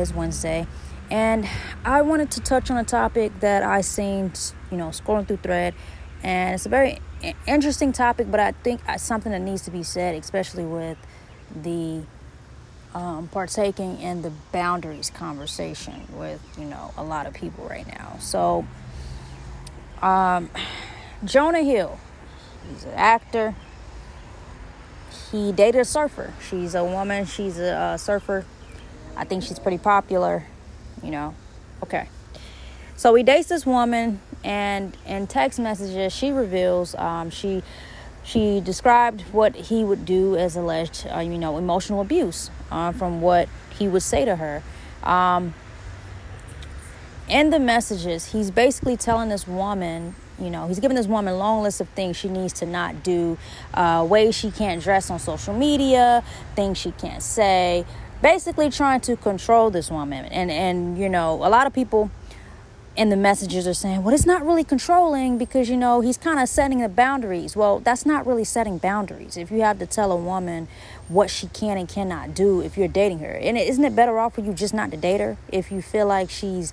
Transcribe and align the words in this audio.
is 0.00 0.12
Wednesday, 0.12 0.66
and 1.10 1.48
I 1.84 2.02
wanted 2.02 2.30
to 2.32 2.40
touch 2.40 2.70
on 2.70 2.78
a 2.78 2.84
topic 2.84 3.38
that 3.40 3.62
I 3.62 3.80
seen, 3.80 4.32
you 4.70 4.76
know, 4.76 4.88
scrolling 4.88 5.26
through 5.26 5.38
thread, 5.38 5.74
and 6.22 6.54
it's 6.54 6.66
a 6.66 6.68
very 6.68 7.00
interesting 7.46 7.92
topic, 7.92 8.30
but 8.30 8.40
I 8.40 8.52
think 8.52 8.80
it's 8.88 9.02
something 9.02 9.32
that 9.32 9.40
needs 9.40 9.62
to 9.62 9.70
be 9.70 9.82
said, 9.82 10.14
especially 10.14 10.64
with 10.64 10.98
the 11.54 12.02
um, 12.94 13.28
partaking 13.28 14.00
in 14.00 14.22
the 14.22 14.32
boundaries 14.52 15.10
conversation 15.10 16.06
with 16.12 16.40
you 16.58 16.64
know 16.64 16.92
a 16.96 17.04
lot 17.04 17.26
of 17.26 17.34
people 17.34 17.66
right 17.68 17.86
now. 17.86 18.16
So, 18.20 18.66
um, 20.02 20.50
Jonah 21.24 21.62
Hill, 21.62 21.98
he's 22.68 22.84
an 22.84 22.94
actor. 22.94 23.54
He 25.30 25.52
dated 25.52 25.82
a 25.82 25.84
surfer. 25.84 26.34
She's 26.48 26.74
a 26.74 26.84
woman. 26.84 27.24
She's 27.24 27.58
a, 27.58 27.92
a 27.94 27.98
surfer. 27.98 28.44
I 29.20 29.24
think 29.24 29.42
she's 29.42 29.58
pretty 29.58 29.78
popular. 29.78 30.44
You 31.02 31.10
know, 31.10 31.34
okay. 31.82 32.08
So 32.96 33.14
he 33.14 33.22
dates 33.22 33.48
this 33.48 33.66
woman, 33.66 34.20
and 34.42 34.96
in 35.06 35.26
text 35.26 35.58
messages, 35.58 36.12
she 36.12 36.32
reveals 36.32 36.94
um, 36.94 37.30
she 37.30 37.62
she 38.22 38.60
described 38.60 39.22
what 39.32 39.54
he 39.54 39.84
would 39.84 40.04
do 40.04 40.36
as 40.36 40.56
alleged, 40.56 41.06
uh, 41.06 41.20
you 41.20 41.38
know, 41.38 41.58
emotional 41.58 42.00
abuse 42.00 42.50
uh, 42.70 42.92
from 42.92 43.20
what 43.20 43.48
he 43.78 43.88
would 43.88 44.02
say 44.02 44.24
to 44.24 44.36
her. 44.36 44.62
Um, 45.02 45.54
in 47.28 47.50
the 47.50 47.58
messages, 47.60 48.32
he's 48.32 48.50
basically 48.50 48.96
telling 48.96 49.28
this 49.28 49.46
woman, 49.46 50.14
you 50.38 50.50
know, 50.50 50.66
he's 50.66 50.80
giving 50.80 50.96
this 50.96 51.06
woman 51.06 51.34
a 51.34 51.36
long 51.36 51.62
list 51.62 51.80
of 51.80 51.88
things 51.90 52.16
she 52.16 52.28
needs 52.28 52.52
to 52.54 52.66
not 52.66 53.02
do, 53.02 53.38
uh, 53.74 54.06
ways 54.08 54.34
she 54.34 54.50
can't 54.50 54.82
dress 54.82 55.10
on 55.10 55.18
social 55.18 55.54
media, 55.54 56.22
things 56.56 56.76
she 56.76 56.92
can't 56.92 57.22
say, 57.22 57.84
basically 58.22 58.70
trying 58.70 59.00
to 59.02 59.16
control 59.16 59.70
this 59.70 59.90
woman. 59.90 60.24
And 60.26 60.50
and 60.50 60.98
you 60.98 61.08
know, 61.08 61.34
a 61.34 61.48
lot 61.48 61.66
of 61.66 61.72
people 61.72 62.10
and 62.96 63.10
the 63.10 63.16
messages 63.16 63.66
are 63.66 63.74
saying, 63.74 64.02
well, 64.02 64.14
it's 64.14 64.26
not 64.26 64.44
really 64.44 64.64
controlling 64.64 65.38
because, 65.38 65.70
you 65.70 65.76
know, 65.76 66.00
he's 66.00 66.18
kind 66.18 66.40
of 66.40 66.48
setting 66.48 66.80
the 66.80 66.88
boundaries. 66.88 67.54
Well, 67.54 67.78
that's 67.78 68.04
not 68.04 68.26
really 68.26 68.44
setting 68.44 68.78
boundaries. 68.78 69.36
If 69.36 69.50
you 69.50 69.62
have 69.62 69.78
to 69.78 69.86
tell 69.86 70.10
a 70.10 70.16
woman 70.16 70.68
what 71.08 71.30
she 71.30 71.46
can 71.46 71.78
and 71.78 71.88
cannot 71.88 72.34
do 72.34 72.60
if 72.60 72.76
you're 72.76 72.88
dating 72.88 73.20
her, 73.20 73.32
and 73.32 73.56
isn't 73.56 73.84
it 73.84 73.94
better 73.94 74.18
off 74.18 74.34
for 74.34 74.40
you 74.40 74.52
just 74.52 74.74
not 74.74 74.90
to 74.90 74.96
date 74.96 75.20
her 75.20 75.36
if 75.50 75.70
you 75.70 75.80
feel 75.80 76.06
like 76.06 76.30
she's, 76.30 76.72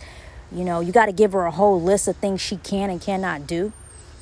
you 0.52 0.66
know, 0.66 0.80
you 0.80 0.92
got 0.92 1.06
to 1.06 1.12
give 1.12 1.34
her 1.34 1.46
a 1.46 1.52
whole 1.52 1.80
list 1.80 2.08
of 2.08 2.18
things 2.18 2.42
she 2.42 2.58
can 2.58 2.90
and 2.90 3.00
cannot 3.00 3.46
do? 3.46 3.72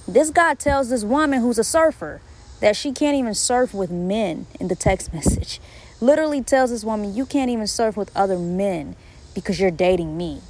This 0.07 0.29
guy 0.29 0.53
tells 0.53 0.89
this 0.89 1.03
woman 1.03 1.41
who's 1.41 1.57
a 1.57 1.63
surfer 1.63 2.21
that 2.59 2.75
she 2.75 2.91
can't 2.91 3.17
even 3.17 3.33
surf 3.33 3.73
with 3.73 3.89
men 3.89 4.47
in 4.59 4.67
the 4.67 4.75
text 4.75 5.13
message. 5.13 5.61
Literally 6.05 6.43
tells 6.43 6.69
this 6.69 6.83
woman, 6.83 7.15
you 7.15 7.25
can't 7.25 7.49
even 7.49 7.65
surf 7.65 7.97
with 7.97 8.15
other 8.15 8.37
men 8.37 8.95
because 9.33 9.59
you're 9.59 9.71
dating 9.71 10.15
me. 10.15 10.41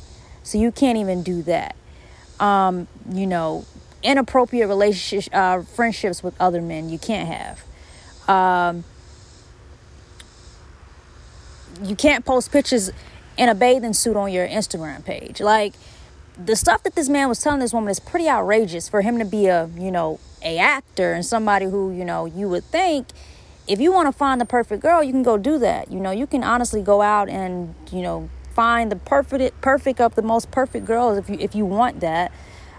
So 0.44 0.58
you 0.58 0.70
can't 0.70 0.98
even 0.98 1.24
do 1.24 1.42
that. 1.44 1.78
Um, 2.42 2.90
you 3.10 3.26
know, 3.26 3.66
inappropriate 4.04 4.68
relationships, 4.68 5.34
uh, 5.34 5.62
friendships 5.62 6.22
with 6.22 6.36
other 6.42 6.62
men, 6.62 6.90
you 6.90 7.00
can't 7.00 7.30
have. 7.30 7.64
Um, 8.28 8.84
you 11.82 11.96
can't 11.96 12.26
post 12.26 12.52
pictures 12.52 12.92
in 13.38 13.48
a 13.48 13.56
bathing 13.56 13.94
suit 13.94 14.18
on 14.18 14.34
your 14.34 14.46
Instagram 14.46 15.06
page. 15.06 15.40
Like 15.40 15.74
the 16.38 16.58
stuff 16.58 16.84
that 16.84 16.96
this 16.96 17.08
man 17.08 17.30
was 17.30 17.40
telling 17.40 17.62
this 17.62 17.74
woman 17.74 17.90
is 17.90 18.02
pretty 18.02 18.28
outrageous 18.28 18.90
for 18.90 19.02
him 19.02 19.20
to 19.20 19.26
be 19.26 19.48
a, 19.48 19.70
you 19.78 19.90
know, 19.90 20.20
a 20.42 20.58
actor 20.58 21.14
and 21.14 21.26
somebody 21.26 21.66
who, 21.66 21.92
you 21.92 22.04
know, 22.04 22.26
you 22.26 22.50
would 22.50 22.66
think 22.66 23.08
if 23.68 23.80
you 23.80 23.92
want 23.92 24.08
to 24.08 24.12
find 24.12 24.40
the 24.40 24.46
perfect 24.46 24.82
girl, 24.82 25.04
you 25.04 25.12
can 25.12 25.24
go 25.24 25.38
do 25.38 25.58
that. 25.60 25.92
You 25.92 26.00
know, 26.00 26.12
you 26.12 26.28
can 26.28 26.44
honestly 26.44 26.82
go 26.82 27.02
out 27.02 27.30
and, 27.30 27.74
you 27.92 28.02
know, 28.02 28.30
find 28.54 28.92
the 28.92 28.96
perfect 28.96 29.60
perfect 29.62 30.00
of 30.00 30.16
the 30.16 30.22
most 30.22 30.50
perfect 30.50 30.86
girls 30.86 31.18
if 31.18 31.30
you 31.30 31.38
if 31.40 31.56
you 31.56 31.66
want 31.66 32.00
that. 32.00 32.32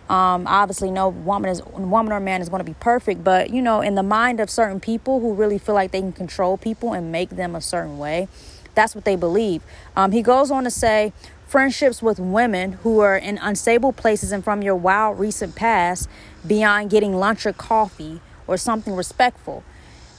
Um, 0.09 0.47
obviously, 0.47 0.91
no 0.91 1.09
woman 1.09 1.51
is 1.51 1.63
woman 1.65 2.13
or 2.13 2.21
man 2.21 2.41
is 2.41 2.49
going 2.49 2.61
to 2.61 2.65
be 2.65 2.77
perfect, 2.79 3.25
but 3.25 3.51
you 3.51 3.61
know, 3.61 3.81
in 3.81 3.97
the 3.97 4.05
mind 4.05 4.39
of 4.39 4.49
certain 4.49 4.79
people 4.79 5.21
who 5.21 5.35
really 5.35 5.59
feel 5.59 5.75
like 5.75 5.91
they 5.91 6.01
can 6.01 6.13
control 6.13 6.57
people 6.57 6.93
and 6.93 7.11
make 7.11 7.31
them 7.31 7.57
a 7.57 7.61
certain 7.61 7.99
way, 7.99 8.29
that's 8.75 8.95
what 8.95 9.05
they 9.05 9.17
believe. 9.17 9.63
Um, 9.97 10.13
he 10.13 10.23
goes 10.23 10.53
on 10.53 10.63
to 10.63 10.71
say, 10.71 11.13
friendships 11.49 12.03
with 12.03 12.21
women 12.21 12.73
who 12.73 13.01
are 13.01 13.17
in 13.17 13.39
unstable 13.39 13.93
places 13.93 14.31
and 14.31 14.45
from 14.45 14.63
your 14.63 14.77
wild 14.77 15.19
recent 15.19 15.57
past, 15.57 16.09
beyond 16.47 16.91
getting 16.91 17.15
lunch 17.15 17.45
or 17.45 17.53
coffee 17.53 18.21
or 18.47 18.57
something 18.57 18.95
respectful. 18.95 19.65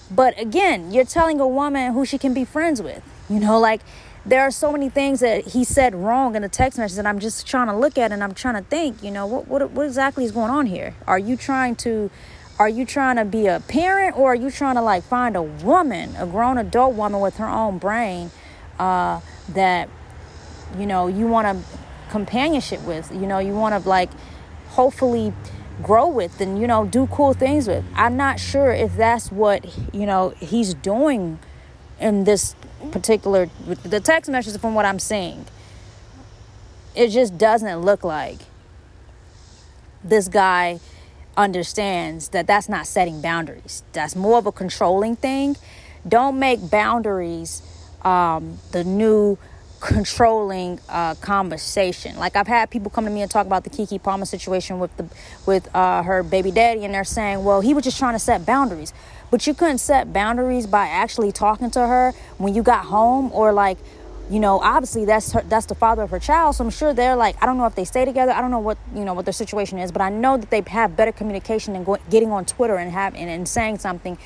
But 0.09 0.40
again, 0.40 0.91
you're 0.91 1.06
telling 1.06 1.40
a 1.40 1.47
woman 1.47 1.94
who 1.94 2.06
she 2.06 2.18
can 2.18 2.34
be 2.34 2.45
friends 2.45 2.81
with. 2.81 3.03
You 3.29 3.40
know, 3.40 3.59
like 3.59 3.81
there 4.25 4.41
are 4.41 4.51
so 4.51 4.72
many 4.72 4.90
things 4.90 5.19
that 5.19 5.47
he 5.47 5.63
said 5.63 5.95
wrong 5.95 6.35
in 6.35 6.41
the 6.41 6.50
text 6.50 6.78
message 6.78 6.95
that 6.97 7.06
I'm 7.06 7.19
just 7.19 7.45
trying 7.45 7.68
to 7.68 7.75
look 7.75 7.97
at 7.97 8.12
and 8.12 8.23
I'm 8.23 8.34
trying 8.34 8.56
to 8.56 8.62
think, 8.62 9.03
you 9.03 9.12
know, 9.12 9.25
what 9.25 9.47
what 9.47 9.69
what 9.72 9.85
exactly 9.85 10.23
is 10.23 10.31
going 10.31 10.51
on 10.51 10.66
here? 10.66 10.95
Are 11.06 11.19
you 11.19 11.35
trying 11.35 11.75
to 11.78 12.09
are 12.59 12.69
you 12.69 12.85
trying 12.85 13.18
to 13.18 13.25
be 13.25 13.47
a 13.47 13.59
parent 13.68 14.18
or 14.18 14.31
are 14.31 14.35
you 14.35 14.50
trying 14.50 14.75
to 14.75 14.81
like 14.81 15.03
find 15.03 15.35
a 15.35 15.44
woman, 15.44 16.16
a 16.18 16.25
grown 16.25 16.57
adult 16.57 16.95
woman 16.95 17.22
with 17.22 17.38
her 17.38 17.47
own 17.47 17.78
brain 17.78 18.31
uh, 18.79 19.19
that 19.50 19.89
you 20.78 20.85
know 20.85 21.07
you 21.07 21.28
want 21.28 21.47
a 21.47 21.62
companionship 22.09 22.81
with, 22.84 23.12
you 23.12 23.28
know, 23.28 23.39
you 23.39 23.53
want 23.53 23.81
to 23.81 23.89
like 23.89 24.09
hopefully 24.69 25.34
grow 25.81 26.07
with 26.07 26.41
and 26.41 26.59
you 26.59 26.67
know 26.67 26.85
do 26.85 27.07
cool 27.07 27.33
things 27.33 27.67
with. 27.67 27.83
I'm 27.95 28.17
not 28.17 28.39
sure 28.39 28.71
if 28.71 28.95
that's 28.95 29.31
what, 29.31 29.65
you 29.93 30.05
know, 30.05 30.29
he's 30.39 30.73
doing 30.73 31.39
in 31.99 32.23
this 32.23 32.55
particular 32.91 33.49
the 33.83 33.99
text 33.99 34.29
messages 34.29 34.59
from 34.59 34.73
what 34.73 34.85
I'm 34.85 34.99
seeing. 34.99 35.45
It 36.95 37.09
just 37.09 37.38
doesn't 37.38 37.81
look 37.81 38.03
like 38.03 38.39
this 40.03 40.27
guy 40.27 40.79
understands 41.35 42.29
that 42.29 42.47
that's 42.47 42.67
not 42.67 42.88
setting 42.88 43.21
boundaries. 43.21 43.83
That's 43.94 44.15
more 44.15 44.39
of 44.39 44.47
a 44.47 44.51
controlling 44.51 45.15
thing. 45.15 45.57
Don't 46.07 46.39
make 46.39 46.71
boundaries 46.71 47.61
um, 48.03 48.57
the 48.71 48.83
new 48.83 49.38
controlling 49.79 50.79
uh, 50.89 51.15
conversation. 51.15 52.17
Like 52.17 52.35
I've 52.35 52.47
had 52.47 52.69
people 52.69 52.89
come 52.89 53.05
to 53.05 53.11
me 53.11 53.21
and 53.21 53.29
talk 53.29 53.45
about 53.45 53.63
the 53.63 53.69
Keke 53.69 54.01
Palmer 54.01 54.25
situation 54.25 54.79
with 54.79 54.95
the 54.97 55.07
with 55.45 55.73
uh, 55.75 56.03
her 56.03 56.23
baby 56.23 56.51
daddy, 56.51 56.85
and 56.85 56.93
they're 56.93 57.03
saying, 57.03 57.43
"Well, 57.43 57.61
he 57.61 57.73
was 57.73 57.83
just 57.83 57.97
trying 57.97 58.13
to 58.13 58.19
set 58.19 58.45
boundaries." 58.45 58.93
But 59.29 59.45
you 59.45 59.53
couldn't 59.53 59.79
set 59.79 60.13
boundaries 60.13 60.67
by 60.67 60.88
actually 60.88 61.33
talking 61.33 61.69
to 61.71 61.81
her 61.81 62.13
when 62.38 62.55
you 62.55 62.63
got 62.63 62.85
home 62.85 63.29
or 63.33 63.51
like 63.51 63.77
you 64.29 64.39
know 64.39 64.59
obviously 64.59 65.05
that's 65.05 65.31
her, 65.31 65.41
that's 65.43 65.67
the 65.67 65.75
father 65.75 66.01
of 66.01 66.09
her 66.09 66.19
child 66.19 66.53
so 66.53 66.63
i'm 66.63 66.69
sure 66.69 66.94
they're 66.94 67.15
like 67.15 67.41
i 67.41 67.45
don't 67.45 67.57
know 67.57 67.65
if 67.65 67.75
they 67.75 67.85
stay 67.85 68.03
together 68.03 68.31
i 68.33 68.41
don't 68.41 68.51
know 68.51 68.59
what 68.59 68.77
you 68.94 69.05
know 69.05 69.13
what 69.13 69.25
their 69.25 69.33
situation 69.33 69.79
is 69.79 69.91
but 69.91 70.01
i 70.01 70.09
know 70.09 70.35
that 70.35 70.49
they 70.49 70.61
have 70.67 70.97
better 70.97 71.11
communication 71.11 71.73
than 71.73 71.83
going, 71.83 72.01
getting 72.09 72.31
on 72.31 72.44
twitter 72.44 72.75
and 72.75 72.91
have 72.91 73.15
and, 73.15 73.29
and 73.29 73.47
saying 73.47 73.77
something 73.77 74.17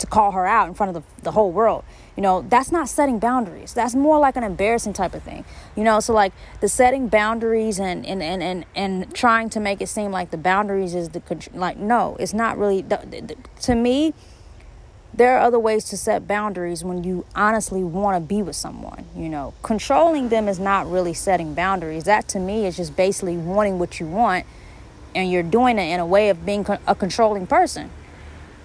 to 0.00 0.06
call 0.06 0.32
her 0.32 0.46
out 0.46 0.68
in 0.68 0.74
front 0.74 0.96
of 0.96 1.02
the, 1.02 1.22
the 1.22 1.30
whole 1.32 1.52
world 1.52 1.84
you 2.16 2.22
know 2.22 2.42
that's 2.48 2.72
not 2.72 2.88
setting 2.88 3.18
boundaries 3.18 3.72
that's 3.72 3.94
more 3.94 4.18
like 4.18 4.36
an 4.36 4.42
embarrassing 4.42 4.92
type 4.92 5.14
of 5.14 5.22
thing 5.22 5.44
you 5.76 5.84
know 5.84 6.00
so 6.00 6.12
like 6.12 6.32
the 6.60 6.68
setting 6.68 7.08
boundaries 7.08 7.78
and 7.78 8.04
and 8.04 8.22
and 8.22 8.42
and, 8.42 8.64
and 8.74 9.14
trying 9.14 9.48
to 9.48 9.60
make 9.60 9.80
it 9.80 9.88
seem 9.88 10.10
like 10.10 10.30
the 10.30 10.36
boundaries 10.36 10.94
is 10.94 11.10
the 11.10 11.22
like 11.54 11.76
no 11.76 12.16
it's 12.18 12.34
not 12.34 12.58
really 12.58 12.84
to 13.60 13.74
me 13.74 14.12
there 15.12 15.36
are 15.36 15.40
other 15.40 15.58
ways 15.58 15.84
to 15.84 15.96
set 15.96 16.26
boundaries 16.26 16.84
when 16.84 17.02
you 17.04 17.26
honestly 17.34 17.82
want 17.82 18.16
to 18.16 18.20
be 18.20 18.42
with 18.42 18.56
someone. 18.56 19.04
You 19.16 19.28
know, 19.28 19.54
controlling 19.62 20.28
them 20.28 20.48
is 20.48 20.58
not 20.58 20.90
really 20.90 21.14
setting 21.14 21.54
boundaries. 21.54 22.04
That 22.04 22.28
to 22.28 22.38
me 22.38 22.66
is 22.66 22.76
just 22.76 22.96
basically 22.96 23.36
wanting 23.36 23.78
what 23.78 23.98
you 23.98 24.06
want, 24.06 24.46
and 25.14 25.30
you're 25.30 25.42
doing 25.42 25.78
it 25.78 25.92
in 25.92 26.00
a 26.00 26.06
way 26.06 26.28
of 26.28 26.46
being 26.46 26.64
a 26.86 26.94
controlling 26.94 27.46
person. 27.46 27.90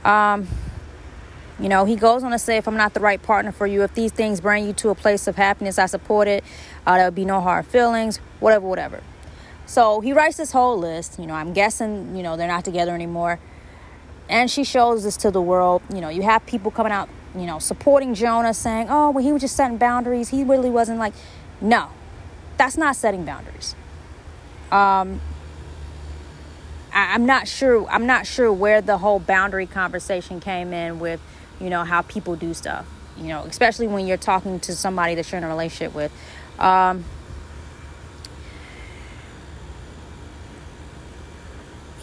Um, 0.03 0.47
you 1.59 1.69
know, 1.69 1.85
he 1.85 1.95
goes 1.95 2.23
on 2.23 2.31
to 2.31 2.39
say, 2.39 2.57
if 2.57 2.67
I'm 2.67 2.77
not 2.77 2.93
the 2.93 2.99
right 2.99 3.21
partner 3.21 3.51
for 3.51 3.65
you, 3.65 3.83
if 3.83 3.93
these 3.93 4.11
things 4.11 4.41
bring 4.41 4.65
you 4.65 4.73
to 4.73 4.89
a 4.89 4.95
place 4.95 5.27
of 5.27 5.35
happiness, 5.35 5.79
I 5.79 5.85
support 5.85 6.27
it. 6.27 6.43
Uh, 6.85 6.95
there 6.95 7.05
will 7.05 7.11
be 7.11 7.25
no 7.25 7.41
hard 7.41 7.65
feelings, 7.65 8.17
whatever, 8.39 8.67
whatever. 8.67 9.01
So 9.65 10.01
he 10.01 10.13
writes 10.13 10.37
this 10.37 10.51
whole 10.51 10.77
list. 10.77 11.17
You 11.17 11.27
know, 11.27 11.33
I'm 11.33 11.53
guessing, 11.53 12.15
you 12.15 12.23
know, 12.23 12.37
they're 12.37 12.47
not 12.47 12.65
together 12.65 12.93
anymore 12.93 13.39
and 14.29 14.49
she 14.49 14.63
shows 14.63 15.03
this 15.03 15.17
to 15.17 15.31
the 15.31 15.41
world. 15.41 15.81
You 15.93 16.01
know, 16.01 16.09
you 16.09 16.23
have 16.23 16.45
people 16.45 16.71
coming 16.71 16.91
out, 16.91 17.09
you 17.35 17.45
know, 17.45 17.59
supporting 17.59 18.13
Jonah, 18.13 18.53
saying, 18.53 18.87
"Oh, 18.89 19.11
well, 19.11 19.23
he 19.23 19.31
was 19.31 19.41
just 19.41 19.55
setting 19.55 19.77
boundaries. 19.77 20.29
He 20.29 20.43
really 20.43 20.69
wasn't 20.69 20.99
like." 20.99 21.13
No, 21.61 21.89
that's 22.57 22.77
not 22.77 22.95
setting 22.95 23.25
boundaries. 23.25 23.75
Um, 24.71 25.21
I'm 26.93 27.25
not 27.25 27.47
sure. 27.47 27.87
I'm 27.89 28.05
not 28.05 28.25
sure 28.25 28.51
where 28.51 28.81
the 28.81 28.97
whole 28.97 29.19
boundary 29.19 29.67
conversation 29.67 30.39
came 30.39 30.73
in 30.73 30.99
with, 30.99 31.19
you 31.59 31.69
know, 31.69 31.83
how 31.83 32.01
people 32.01 32.35
do 32.35 32.53
stuff. 32.53 32.85
You 33.17 33.27
know, 33.27 33.43
especially 33.43 33.87
when 33.87 34.07
you're 34.07 34.17
talking 34.17 34.59
to 34.61 34.75
somebody 34.75 35.15
that 35.15 35.31
you're 35.31 35.37
in 35.37 35.43
a 35.43 35.47
relationship 35.47 35.95
with. 35.95 36.11
Um, 36.59 37.05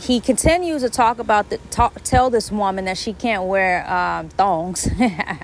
he 0.02 0.20
continues 0.20 0.82
to 0.82 0.90
talk 0.90 1.18
about 1.18 1.50
the 1.50 1.58
talk, 1.70 2.00
tell 2.02 2.28
this 2.28 2.50
woman 2.50 2.86
that 2.86 2.98
she 2.98 3.12
can't 3.12 3.44
wear 3.44 3.88
um, 3.90 4.28
thongs 4.30 4.88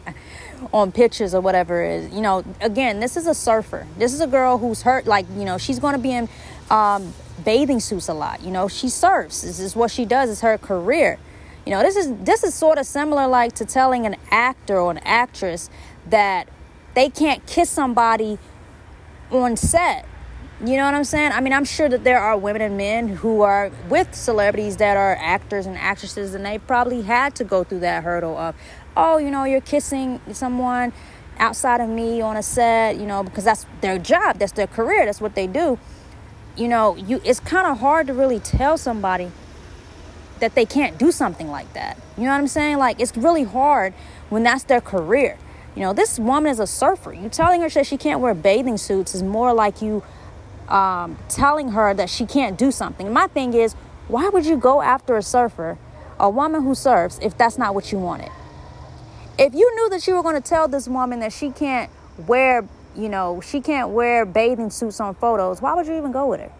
on 0.73 0.91
pictures 0.91 1.35
or 1.35 1.41
whatever 1.41 1.83
is. 1.85 2.13
You 2.13 2.21
know, 2.21 2.45
again, 2.61 2.99
this 3.01 3.17
is 3.17 3.27
a 3.27 3.35
surfer. 3.35 3.87
This 3.99 4.13
is 4.13 4.21
a 4.21 4.27
girl 4.27 4.59
who's 4.59 4.83
hurt. 4.83 5.07
Like, 5.07 5.27
you 5.37 5.45
know, 5.45 5.59
she's 5.59 5.79
going 5.79 5.95
to 5.95 6.01
be 6.01 6.13
in 6.13 6.29
um, 6.71 7.15
bathing 7.45 7.79
suits 7.79 8.09
a 8.09 8.15
lot. 8.15 8.43
You 8.43 8.51
know, 8.51 8.67
she 8.69 8.89
surfs. 8.89 9.43
This 9.43 9.61
is 9.61 9.77
what 9.77 9.91
she 9.91 10.05
does. 10.05 10.29
It's 10.29 10.41
her 10.41 10.59
career. 10.59 11.19
You 11.69 11.75
know, 11.75 11.83
this 11.83 11.97
is 11.97 12.11
this 12.21 12.45
is 12.45 12.55
sort 12.55 12.79
of 12.79 12.87
similar 12.87 13.27
like 13.27 13.55
to 13.57 13.67
telling 13.67 14.07
an 14.07 14.17
actor 14.31 14.81
or 14.81 14.91
an 14.91 15.01
actress 15.05 15.69
that 16.09 16.49
they 16.95 17.11
can't 17.11 17.45
kiss 17.45 17.69
somebody 17.69 18.39
on 19.31 19.55
set. 19.55 20.07
You 20.65 20.79
know 20.79 20.87
what 20.87 20.95
I'm 20.95 21.05
saying? 21.05 21.33
I 21.33 21.43
mean, 21.43 21.53
I'm 21.53 21.67
sure 21.67 21.87
that 21.91 22.05
there 22.05 22.21
are 22.21 22.39
women 22.39 22.63
and 22.63 22.79
men 22.79 23.09
who 23.09 23.43
are 23.43 23.71
with 23.91 24.15
celebrities 24.15 24.79
that 24.79 24.97
are 24.97 25.15
actors 25.17 25.67
and 25.67 25.77
actresses, 25.77 26.35
and 26.35 26.47
they 26.47 26.57
probably 26.59 27.03
had 27.03 27.35
to 27.35 27.45
go 27.45 27.65
through 27.65 27.81
that 27.81 28.03
hurdle 28.03 28.39
of, 28.39 28.55
oh, 28.97 29.19
you 29.19 29.31
know, 29.31 29.45
you're 29.45 29.61
kissing 29.61 30.23
someone 30.33 30.95
outside 31.39 31.83
of 31.83 31.91
me 31.91 32.23
on 32.23 32.39
a 32.39 32.43
set, 32.43 32.97
you 32.97 33.05
know, 33.05 33.23
because 33.23 33.45
that's 33.45 33.67
their 33.83 33.99
job, 33.99 34.39
that's 34.39 34.53
their 34.53 34.67
career, 34.67 35.05
that's 35.05 35.21
what 35.21 35.35
they 35.35 35.47
do. 35.47 35.79
You 36.57 36.69
know, 36.69 36.97
you 36.97 37.21
it's 37.27 37.41
kind 37.41 37.67
of 37.67 37.81
hard 37.81 38.07
to 38.07 38.15
really 38.15 38.41
tell 38.41 38.79
somebody 38.79 39.31
that 40.41 40.55
they 40.55 40.65
can't 40.65 40.99
do 40.99 41.13
something 41.13 41.49
like 41.49 41.73
that. 41.75 41.99
You 42.17 42.25
know 42.25 42.31
what 42.31 42.39
I'm 42.39 42.49
saying? 42.49 42.79
Like 42.79 43.01
it's 43.01 43.17
really 43.17 43.45
hard 43.45 43.93
when 44.29 44.43
that's 44.43 44.65
their 44.65 44.81
career. 44.81 45.39
You 45.75 45.83
know, 45.83 45.93
this 45.93 46.19
woman 46.19 46.51
is 46.51 46.59
a 46.59 46.67
surfer. 46.67 47.13
You 47.13 47.29
telling 47.29 47.61
her 47.61 47.69
that 47.69 47.87
she 47.87 47.97
can't 47.97 48.21
wear 48.21 48.35
bathing 48.35 48.77
suits 48.77 49.15
is 49.15 49.23
more 49.23 49.53
like 49.53 49.81
you 49.81 50.03
um, 50.69 51.19
telling 51.29 51.71
her 51.71 51.95
that 51.95 52.11
she 52.11 52.27
can't 52.27 52.59
do 52.59 52.71
something. 52.71 53.13
My 53.13 53.27
thing 53.27 53.55
is, 53.55 53.75
why 54.09 54.29
would 54.29 54.47
you 54.47 54.57
go 54.57 54.83
after 54.83 55.17
a 55.17 55.23
surfer, 55.23 55.79
a 56.19 56.29
woman 56.31 56.63
who 56.63 56.75
surfs, 56.75 57.19
if 57.23 57.37
that's 57.37 57.59
not 57.59 57.75
what 57.75 57.93
you 57.93 57.99
wanted? 57.99 58.31
If 59.39 59.55
you 59.55 59.73
knew 59.77 59.89
that 59.91 60.07
you 60.07 60.15
were 60.15 60.23
going 60.23 60.35
to 60.35 60.47
tell 60.47 60.67
this 60.67 60.89
woman 60.89 61.21
that 61.21 61.33
she 61.33 61.51
can't 61.51 61.91
wear, 62.27 62.67
you 62.97 63.09
know, 63.09 63.41
she 63.41 63.61
can't 63.61 63.91
wear 63.91 64.27
bathing 64.27 64.71
suits 64.71 65.01
on 65.01 65.15
photos, 65.15 65.63
why 65.63 65.75
would 65.75 65.87
you 65.87 65.97
even 65.97 66.11
go 66.11 66.27
with 66.27 66.41
her? 66.41 66.53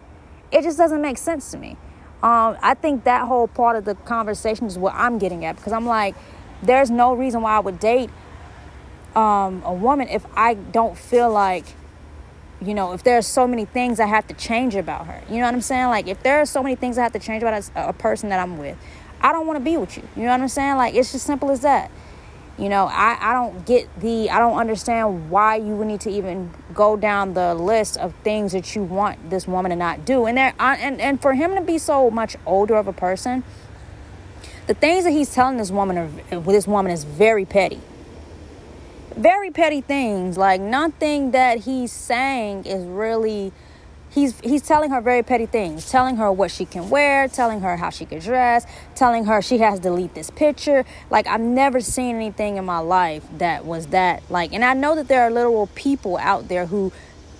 It 0.51 0.63
just 0.63 0.77
doesn't 0.77 1.01
make 1.01 1.17
sense 1.17 1.51
to 1.51 1.57
me. 1.57 1.75
Um, 2.21 2.57
I 2.61 2.73
think 2.73 3.05
that 3.05 3.27
whole 3.27 3.47
part 3.47 3.77
of 3.77 3.85
the 3.85 3.95
conversation 3.95 4.67
is 4.67 4.77
what 4.77 4.93
I'm 4.93 5.19
getting 5.19 5.45
at 5.45 5.55
because 5.55 5.71
I'm 5.71 5.85
like, 5.85 6.15
there's 6.61 6.91
no 6.91 7.13
reason 7.13 7.41
why 7.41 7.55
I 7.55 7.59
would 7.59 7.79
date 7.79 8.09
um, 9.15 9.61
a 9.65 9.73
woman 9.73 10.09
if 10.09 10.25
I 10.35 10.55
don't 10.55 10.97
feel 10.97 11.31
like, 11.31 11.65
you 12.61 12.73
know, 12.73 12.91
if 12.91 13.03
there's 13.03 13.25
so 13.25 13.47
many 13.47 13.63
things 13.63 14.01
I 14.01 14.05
have 14.05 14.27
to 14.27 14.33
change 14.33 14.75
about 14.75 15.07
her. 15.07 15.23
You 15.29 15.37
know 15.37 15.45
what 15.45 15.53
I'm 15.53 15.61
saying? 15.61 15.87
Like, 15.87 16.07
if 16.07 16.21
there 16.21 16.41
are 16.41 16.45
so 16.45 16.61
many 16.61 16.75
things 16.75 16.97
I 16.97 17.03
have 17.03 17.13
to 17.13 17.19
change 17.19 17.41
about 17.41 17.63
a, 17.75 17.89
a 17.89 17.93
person 17.93 18.29
that 18.29 18.39
I'm 18.39 18.57
with, 18.57 18.77
I 19.21 19.31
don't 19.31 19.47
want 19.47 19.57
to 19.57 19.63
be 19.63 19.77
with 19.77 19.95
you. 19.97 20.03
You 20.15 20.23
know 20.23 20.31
what 20.31 20.41
I'm 20.41 20.47
saying? 20.49 20.75
Like, 20.75 20.95
it's 20.95 21.13
just 21.13 21.25
simple 21.25 21.51
as 21.51 21.61
that. 21.61 21.89
You 22.59 22.69
know, 22.69 22.85
I, 22.91 23.17
I 23.19 23.33
don't 23.33 23.65
get 23.65 23.87
the, 23.99 24.29
I 24.29 24.39
don't 24.39 24.57
understand 24.57 25.29
why 25.29 25.55
you 25.55 25.75
would 25.75 25.87
need 25.87 26.01
to 26.01 26.11
even 26.11 26.51
go 26.73 26.97
down 26.97 27.33
the 27.33 27.55
list 27.55 27.97
of 27.97 28.13
things 28.23 28.51
that 28.51 28.75
you 28.75 28.83
want 28.83 29.29
this 29.29 29.47
woman 29.47 29.69
to 29.69 29.75
not 29.75 30.03
do. 30.03 30.25
And 30.25 30.37
there, 30.37 30.53
and, 30.59 30.99
and 30.99 31.21
for 31.21 31.33
him 31.33 31.55
to 31.55 31.61
be 31.61 31.77
so 31.77 32.11
much 32.11 32.35
older 32.45 32.75
of 32.75 32.87
a 32.87 32.93
person, 32.93 33.43
the 34.67 34.73
things 34.73 35.05
that 35.05 35.11
he's 35.11 35.33
telling 35.33 35.57
this 35.57 35.71
woman, 35.71 35.97
are, 35.97 36.39
this 36.41 36.67
woman 36.67 36.91
is 36.91 37.05
very 37.05 37.45
petty 37.45 37.79
very 39.19 39.51
petty 39.51 39.81
things. 39.81 40.37
Like 40.37 40.61
nothing 40.61 41.31
that 41.31 41.59
he's 41.59 41.91
saying 41.91 42.65
is 42.65 42.85
really 42.85 43.51
he's 44.09 44.39
he's 44.41 44.61
telling 44.61 44.89
her 44.89 45.01
very 45.01 45.23
petty 45.23 45.45
things 45.45 45.89
telling 45.89 46.17
her 46.17 46.31
what 46.31 46.51
she 46.51 46.65
can 46.65 46.89
wear 46.89 47.27
telling 47.27 47.61
her 47.61 47.77
how 47.77 47.89
she 47.89 48.05
can 48.05 48.19
dress 48.19 48.65
telling 48.95 49.25
her 49.25 49.41
she 49.41 49.59
has 49.59 49.79
to 49.79 49.83
delete 49.83 50.13
this 50.13 50.29
picture 50.31 50.83
like 51.09 51.27
i've 51.27 51.41
never 51.41 51.79
seen 51.79 52.15
anything 52.15 52.57
in 52.57 52.65
my 52.65 52.79
life 52.79 53.23
that 53.37 53.65
was 53.65 53.87
that 53.87 54.21
like 54.29 54.51
and 54.53 54.63
i 54.63 54.73
know 54.73 54.95
that 54.95 55.07
there 55.07 55.21
are 55.21 55.31
literal 55.31 55.67
people 55.75 56.17
out 56.17 56.47
there 56.47 56.65
who 56.65 56.91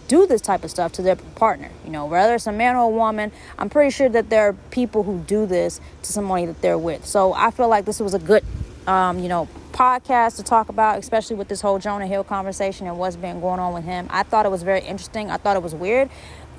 do 0.07 0.25
this 0.25 0.41
type 0.41 0.63
of 0.63 0.71
stuff 0.71 0.91
to 0.91 1.01
their 1.01 1.15
partner 1.15 1.69
you 1.85 1.91
know 1.91 2.05
whether 2.05 2.35
it's 2.35 2.47
a 2.47 2.51
man 2.51 2.75
or 2.75 2.83
a 2.83 2.89
woman 2.89 3.31
i'm 3.57 3.69
pretty 3.69 3.91
sure 3.91 4.09
that 4.09 4.29
there 4.29 4.49
are 4.49 4.53
people 4.71 5.03
who 5.03 5.19
do 5.19 5.45
this 5.45 5.79
to 6.01 6.11
somebody 6.11 6.45
that 6.45 6.61
they're 6.61 6.77
with 6.77 7.05
so 7.05 7.33
i 7.33 7.51
feel 7.51 7.67
like 7.67 7.85
this 7.85 7.99
was 7.99 8.13
a 8.13 8.19
good 8.19 8.43
um, 8.87 9.19
you 9.19 9.27
know 9.27 9.47
podcast 9.71 10.35
to 10.35 10.43
talk 10.43 10.67
about, 10.67 10.99
especially 10.99 11.37
with 11.37 11.47
this 11.47 11.61
whole 11.61 11.79
Jonah 11.79 12.07
Hill 12.07 12.25
conversation 12.25 12.85
and 12.87 12.97
what's 12.97 13.15
been 13.15 13.39
going 13.39 13.59
on 13.59 13.73
with 13.73 13.85
him. 13.85 14.07
I 14.09 14.23
thought 14.23 14.45
it 14.45 14.49
was 14.49 14.63
very 14.63 14.81
interesting. 14.81 15.31
I 15.31 15.37
thought 15.37 15.55
it 15.55 15.63
was 15.63 15.73
weird. 15.73 16.09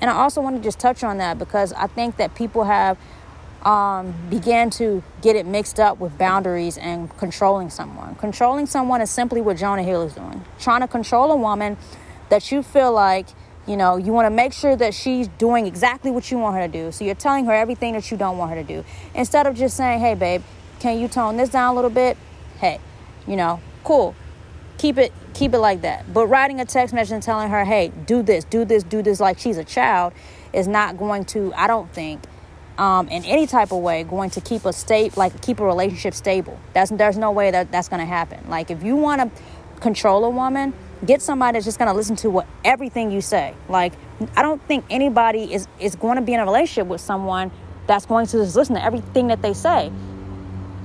And 0.01 0.09
I 0.09 0.13
also 0.13 0.41
want 0.41 0.57
to 0.57 0.61
just 0.61 0.79
touch 0.79 1.03
on 1.03 1.19
that 1.19 1.37
because 1.39 1.71
I 1.73 1.87
think 1.87 2.17
that 2.17 2.35
people 2.35 2.63
have 2.63 2.97
um, 3.63 4.13
began 4.29 4.71
to 4.71 5.03
get 5.21 5.35
it 5.35 5.45
mixed 5.45 5.79
up 5.79 5.99
with 5.99 6.17
boundaries 6.17 6.77
and 6.77 7.15
controlling 7.17 7.69
someone. 7.69 8.15
Controlling 8.15 8.65
someone 8.65 9.01
is 9.01 9.11
simply 9.11 9.39
what 9.41 9.57
Jonah 9.57 9.83
Hill 9.83 10.01
is 10.01 10.13
doing. 10.13 10.43
Trying 10.59 10.81
to 10.81 10.87
control 10.87 11.31
a 11.31 11.35
woman 11.35 11.77
that 12.29 12.51
you 12.51 12.63
feel 12.63 12.91
like, 12.91 13.27
you 13.67 13.77
know, 13.77 13.97
you 13.97 14.11
want 14.11 14.25
to 14.25 14.31
make 14.31 14.53
sure 14.53 14.75
that 14.75 14.95
she's 14.95 15.27
doing 15.27 15.67
exactly 15.67 16.09
what 16.09 16.31
you 16.31 16.39
want 16.39 16.55
her 16.55 16.65
to 16.65 16.71
do. 16.71 16.91
So 16.91 17.05
you're 17.05 17.13
telling 17.13 17.45
her 17.45 17.53
everything 17.53 17.93
that 17.93 18.09
you 18.09 18.17
don't 18.17 18.37
want 18.37 18.51
her 18.51 18.57
to 18.57 18.63
do. 18.63 18.83
Instead 19.13 19.45
of 19.45 19.55
just 19.55 19.77
saying, 19.77 19.99
hey, 19.99 20.15
babe, 20.15 20.41
can 20.79 20.99
you 20.99 21.07
tone 21.07 21.37
this 21.37 21.49
down 21.49 21.71
a 21.71 21.75
little 21.75 21.91
bit? 21.91 22.17
Hey, 22.57 22.79
you 23.27 23.35
know, 23.35 23.61
cool. 23.83 24.15
Keep 24.81 24.97
it 24.97 25.13
keep 25.35 25.53
it 25.53 25.59
like 25.59 25.81
that. 25.81 26.11
But 26.11 26.25
writing 26.25 26.59
a 26.59 26.65
text 26.65 26.91
message 26.91 27.13
and 27.13 27.21
telling 27.21 27.51
her, 27.51 27.63
"Hey, 27.63 27.91
do 28.07 28.23
this, 28.23 28.43
do 28.45 28.65
this, 28.65 28.81
do 28.81 29.03
this," 29.03 29.19
like 29.19 29.37
she's 29.37 29.57
a 29.57 29.63
child, 29.63 30.11
is 30.53 30.67
not 30.67 30.97
going 30.97 31.25
to. 31.25 31.53
I 31.55 31.67
don't 31.67 31.93
think. 31.93 32.23
Um, 32.79 33.07
in 33.09 33.23
any 33.25 33.45
type 33.45 33.71
of 33.71 33.77
way, 33.83 34.03
going 34.03 34.31
to 34.31 34.41
keep 34.41 34.65
a 34.65 34.73
state 34.73 35.15
like 35.17 35.39
keep 35.43 35.59
a 35.59 35.63
relationship 35.63 36.15
stable. 36.15 36.57
That's 36.73 36.89
there's 36.89 37.15
no 37.15 37.29
way 37.29 37.51
that 37.51 37.71
that's 37.71 37.89
going 37.89 37.99
to 37.99 38.07
happen. 38.07 38.49
Like 38.49 38.71
if 38.71 38.81
you 38.81 38.95
want 38.95 39.21
to 39.21 39.41
control 39.81 40.25
a 40.25 40.31
woman, 40.31 40.73
get 41.05 41.21
somebody 41.21 41.57
that's 41.57 41.65
just 41.65 41.77
going 41.77 41.89
to 41.89 41.93
listen 41.93 42.15
to 42.15 42.31
what 42.31 42.47
everything 42.65 43.11
you 43.11 43.21
say. 43.21 43.53
Like 43.69 43.93
I 44.35 44.41
don't 44.41 44.65
think 44.67 44.85
anybody 44.89 45.53
is 45.53 45.67
is 45.79 45.93
going 45.93 46.15
to 46.15 46.23
be 46.23 46.33
in 46.33 46.39
a 46.39 46.45
relationship 46.45 46.87
with 46.87 47.01
someone 47.01 47.51
that's 47.85 48.07
going 48.07 48.25
to 48.25 48.37
just 48.37 48.55
listen 48.55 48.73
to 48.73 48.83
everything 48.83 49.27
that 49.27 49.43
they 49.43 49.53
say 49.53 49.91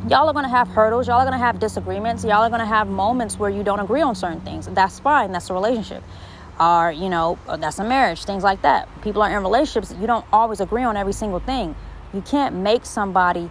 y'all 0.08 0.28
are 0.28 0.32
going 0.32 0.44
to 0.44 0.48
have 0.48 0.68
hurdles 0.68 1.08
y'all 1.08 1.18
are 1.18 1.24
going 1.24 1.32
to 1.32 1.44
have 1.44 1.58
disagreements 1.58 2.24
y'all 2.24 2.42
are 2.42 2.48
going 2.48 2.60
to 2.60 2.66
have 2.66 2.86
moments 2.86 3.38
where 3.38 3.50
you 3.50 3.62
don't 3.62 3.80
agree 3.80 4.02
on 4.02 4.14
certain 4.14 4.40
things. 4.42 4.66
That's 4.66 5.00
fine 5.00 5.32
that's 5.32 5.50
a 5.50 5.54
relationship. 5.54 6.02
Or 6.60 6.92
you 6.92 7.08
know 7.08 7.38
uh, 7.48 7.56
that's 7.56 7.78
a 7.78 7.84
marriage 7.84 8.24
things 8.24 8.44
like 8.44 8.62
that. 8.62 8.88
People 9.02 9.22
are 9.22 9.36
in 9.36 9.42
relationships 9.42 9.94
you 10.00 10.06
don't 10.06 10.24
always 10.32 10.60
agree 10.60 10.84
on 10.84 10.96
every 10.96 11.12
single 11.12 11.40
thing. 11.40 11.74
You 12.14 12.20
can't 12.22 12.54
make 12.54 12.86
somebody 12.86 13.50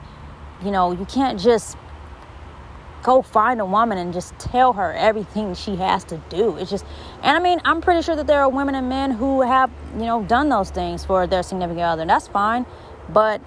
you 0.64 0.72
know 0.72 0.92
you 0.92 1.06
can't 1.06 1.40
just 1.40 1.78
go 3.04 3.22
find 3.22 3.62
a 3.62 3.66
woman 3.66 3.98
and 4.00 4.14
just 4.14 4.38
tell 4.40 4.74
her 4.74 4.94
everything 4.94 5.54
she 5.54 5.76
has 5.76 6.04
to 6.06 6.18
do. 6.30 6.56
It's 6.58 6.72
just 6.72 6.86
and 7.22 7.36
i 7.36 7.40
mean 7.40 7.60
i'm 7.66 7.82
pretty 7.82 8.02
sure 8.02 8.16
that 8.16 8.28
there 8.28 8.42
are 8.42 8.50
women 8.50 8.76
and 8.76 8.88
men 8.88 9.12
who 9.12 9.42
have 9.42 9.70
you 9.96 10.06
know 10.06 10.24
done 10.24 10.48
those 10.50 10.70
things 10.70 11.04
for 11.04 11.28
their 11.28 11.44
significant 11.44 11.82
other 11.82 12.02
and 12.04 12.10
that's 12.10 12.30
fine. 12.30 12.66
But 13.10 13.42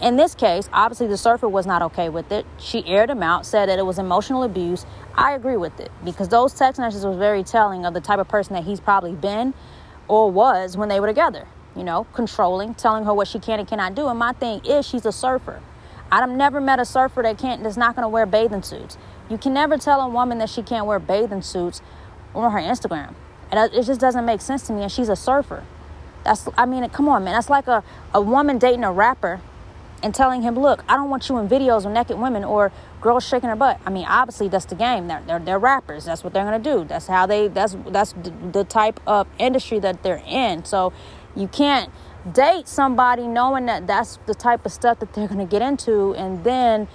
in 0.00 0.16
this 0.16 0.34
case, 0.34 0.68
obviously 0.72 1.08
the 1.08 1.16
surfer 1.18 1.48
was 1.48 1.66
not 1.66 1.82
okay 1.82 2.08
with 2.08 2.32
it. 2.32 2.46
She 2.58 2.86
aired 2.86 3.10
him 3.10 3.22
out, 3.22 3.44
said 3.44 3.68
that 3.68 3.78
it 3.78 3.84
was 3.84 3.98
emotional 3.98 4.42
abuse. 4.42 4.86
I 5.14 5.32
agree 5.32 5.56
with 5.56 5.78
it 5.78 5.90
because 6.04 6.28
those 6.28 6.54
text 6.54 6.80
messages 6.80 7.04
was 7.04 7.18
very 7.18 7.42
telling 7.42 7.84
of 7.84 7.92
the 7.92 8.00
type 8.00 8.18
of 8.18 8.28
person 8.28 8.54
that 8.54 8.64
he's 8.64 8.80
probably 8.80 9.12
been 9.12 9.52
or 10.08 10.30
was 10.30 10.76
when 10.76 10.88
they 10.88 11.00
were 11.00 11.06
together. 11.06 11.46
You 11.76 11.84
know, 11.84 12.06
controlling, 12.14 12.74
telling 12.74 13.04
her 13.04 13.14
what 13.14 13.28
she 13.28 13.38
can 13.38 13.60
and 13.60 13.68
cannot 13.68 13.94
do. 13.94 14.08
And 14.08 14.18
my 14.18 14.32
thing 14.32 14.64
is, 14.64 14.86
she's 14.86 15.06
a 15.06 15.12
surfer. 15.12 15.60
I've 16.10 16.28
never 16.28 16.60
met 16.60 16.80
a 16.80 16.84
surfer 16.84 17.22
that 17.22 17.38
can't 17.38 17.62
that's 17.62 17.76
not 17.76 17.94
going 17.94 18.04
to 18.04 18.08
wear 18.08 18.26
bathing 18.26 18.62
suits. 18.62 18.98
You 19.28 19.38
can 19.38 19.52
never 19.52 19.78
tell 19.78 20.00
a 20.00 20.08
woman 20.08 20.38
that 20.38 20.48
she 20.48 20.62
can't 20.62 20.86
wear 20.86 20.98
bathing 20.98 21.42
suits 21.42 21.80
on 22.34 22.50
her 22.50 22.58
Instagram. 22.58 23.14
And 23.52 23.72
it 23.72 23.84
just 23.84 24.00
doesn't 24.00 24.24
make 24.24 24.40
sense 24.40 24.66
to 24.66 24.72
me. 24.72 24.82
And 24.82 24.90
she's 24.90 25.08
a 25.08 25.14
surfer. 25.14 25.64
That's 26.24 26.48
I 26.56 26.66
mean, 26.66 26.88
come 26.88 27.08
on, 27.08 27.24
man. 27.24 27.34
That's 27.34 27.50
like 27.50 27.68
a, 27.68 27.84
a 28.12 28.20
woman 28.20 28.58
dating 28.58 28.84
a 28.84 28.92
rapper 28.92 29.40
and 30.02 30.14
telling 30.14 30.42
him, 30.42 30.58
look, 30.58 30.84
I 30.88 30.96
don't 30.96 31.10
want 31.10 31.28
you 31.28 31.38
in 31.38 31.48
videos 31.48 31.84
of 31.84 31.92
naked 31.92 32.18
women 32.18 32.44
or 32.44 32.72
girls 33.00 33.26
shaking 33.26 33.48
their 33.48 33.56
butt. 33.56 33.80
I 33.84 33.90
mean, 33.90 34.06
obviously 34.06 34.48
that's 34.48 34.64
the 34.64 34.74
game. 34.74 35.08
They're, 35.08 35.22
they're, 35.26 35.38
they're 35.38 35.58
rappers. 35.58 36.04
That's 36.04 36.24
what 36.24 36.32
they're 36.32 36.44
going 36.44 36.62
to 36.62 36.70
do. 36.70 36.84
That's 36.84 37.06
how 37.06 37.26
they, 37.26 37.48
that's, 37.48 37.76
that's 37.86 38.12
the, 38.12 38.32
the 38.52 38.64
type 38.64 39.00
of 39.06 39.26
industry 39.38 39.78
that 39.80 40.02
they're 40.02 40.22
in. 40.26 40.64
So 40.64 40.92
you 41.36 41.48
can't 41.48 41.90
date 42.30 42.68
somebody 42.68 43.26
knowing 43.26 43.66
that 43.66 43.86
that's 43.86 44.18
the 44.26 44.34
type 44.34 44.66
of 44.66 44.72
stuff 44.72 45.00
that 45.00 45.12
they're 45.14 45.28
going 45.28 45.40
to 45.40 45.50
get 45.50 45.62
into 45.62 46.14
and 46.14 46.44
then 46.44 46.88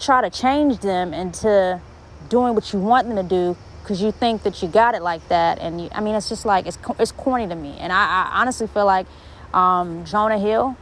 try 0.00 0.20
to 0.20 0.30
change 0.30 0.78
them 0.78 1.12
into 1.12 1.80
doing 2.28 2.54
what 2.54 2.72
you 2.72 2.78
want 2.78 3.08
them 3.08 3.16
to 3.16 3.22
do 3.22 3.56
because 3.82 4.00
you 4.00 4.12
think 4.12 4.42
that 4.44 4.62
you 4.62 4.68
got 4.68 4.94
it 4.94 5.02
like 5.02 5.26
that. 5.28 5.58
And 5.58 5.80
you, 5.80 5.88
I 5.92 6.00
mean, 6.00 6.14
it's 6.14 6.28
just 6.28 6.44
like, 6.44 6.66
it's, 6.66 6.78
it's 6.98 7.12
corny 7.12 7.48
to 7.48 7.54
me. 7.54 7.76
And 7.78 7.92
I, 7.92 7.96
I 7.96 8.40
honestly 8.40 8.66
feel 8.66 8.86
like 8.86 9.06
um, 9.52 10.04
Jonah 10.04 10.38
Hill, 10.38 10.76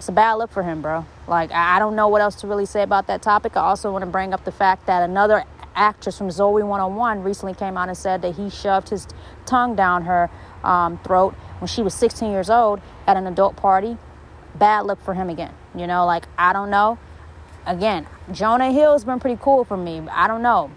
it's 0.00 0.08
a 0.08 0.12
bad 0.12 0.36
look 0.36 0.50
for 0.50 0.62
him, 0.62 0.80
bro. 0.80 1.04
Like, 1.28 1.52
I 1.52 1.78
don't 1.78 1.94
know 1.94 2.08
what 2.08 2.22
else 2.22 2.36
to 2.36 2.46
really 2.46 2.64
say 2.64 2.82
about 2.82 3.06
that 3.08 3.20
topic. 3.20 3.54
I 3.54 3.60
also 3.60 3.92
want 3.92 4.00
to 4.00 4.10
bring 4.10 4.32
up 4.32 4.46
the 4.46 4.50
fact 4.50 4.86
that 4.86 5.02
another 5.02 5.44
actress 5.74 6.16
from 6.16 6.28
Zoey 6.28 6.66
101 6.66 7.22
recently 7.22 7.52
came 7.52 7.76
out 7.76 7.88
and 7.88 7.98
said 7.98 8.22
that 8.22 8.34
he 8.34 8.48
shoved 8.48 8.88
his 8.88 9.06
tongue 9.44 9.76
down 9.76 10.04
her 10.04 10.30
um, 10.64 10.96
throat 11.04 11.34
when 11.58 11.68
she 11.68 11.82
was 11.82 11.92
16 11.92 12.30
years 12.30 12.48
old 12.48 12.80
at 13.06 13.18
an 13.18 13.26
adult 13.26 13.56
party. 13.56 13.98
Bad 14.54 14.86
look 14.86 15.02
for 15.02 15.12
him 15.12 15.28
again. 15.28 15.52
You 15.74 15.86
know, 15.86 16.06
like, 16.06 16.24
I 16.38 16.54
don't 16.54 16.70
know. 16.70 16.98
Again, 17.66 18.06
Jonah 18.32 18.72
Hill's 18.72 19.04
been 19.04 19.20
pretty 19.20 19.38
cool 19.42 19.64
for 19.64 19.76
me. 19.76 20.00
I 20.10 20.26
don't 20.28 20.40
know. 20.40 20.70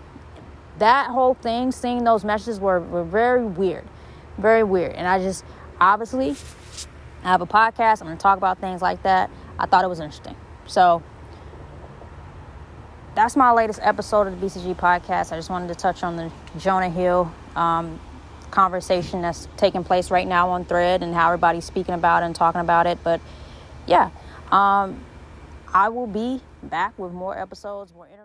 that 0.79 1.11
whole 1.11 1.35
thing, 1.35 1.71
seeing 1.71 2.03
those 2.03 2.25
messages 2.25 2.59
were, 2.59 2.81
were 2.81 3.05
very 3.05 3.45
weird. 3.45 3.85
Very 4.37 4.63
weird. 4.63 4.91
And 4.95 5.07
I 5.07 5.19
just, 5.19 5.45
obviously, 5.79 6.35
I 7.23 7.29
have 7.29 7.41
a 7.41 7.45
podcast. 7.45 8.01
I'm 8.01 8.07
going 8.07 8.17
to 8.17 8.21
talk 8.21 8.37
about 8.37 8.59
things 8.59 8.81
like 8.81 9.03
that. 9.03 9.29
I 9.57 9.65
thought 9.65 9.83
it 9.83 9.87
was 9.87 9.99
interesting. 9.99 10.35
So, 10.67 11.01
that's 13.15 13.35
my 13.35 13.51
latest 13.51 13.79
episode 13.81 14.27
of 14.27 14.39
the 14.39 14.45
BCG 14.45 14.75
podcast. 14.75 15.31
I 15.31 15.35
just 15.35 15.49
wanted 15.49 15.67
to 15.67 15.75
touch 15.75 16.03
on 16.03 16.15
the 16.15 16.31
Jonah 16.57 16.89
Hill 16.89 17.31
um, 17.55 17.99
conversation 18.49 19.21
that's 19.21 19.47
taking 19.55 19.83
place 19.83 20.09
right 20.09 20.27
now 20.27 20.49
on 20.49 20.65
Thread 20.65 21.03
and 21.03 21.13
how 21.13 21.27
everybody's 21.27 21.65
speaking 21.65 21.93
about 21.93 22.23
it 22.23 22.27
and 22.27 22.35
talking 22.35 22.61
about 22.61 22.87
it. 22.87 22.97
But 23.03 23.21
yeah, 23.85 24.09
um, 24.51 25.03
I 25.73 25.89
will 25.89 26.07
be 26.07 26.41
back 26.63 26.97
with 26.97 27.11
more 27.11 27.37
episodes, 27.37 27.93
more 27.93 28.05
interviews. 28.05 28.19